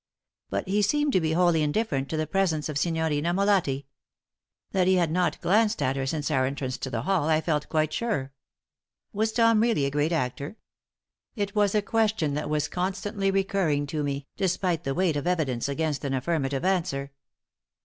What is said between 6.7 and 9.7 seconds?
to the hall I felt quite sure. Was Tom